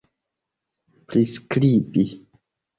priskribi 1.07 2.05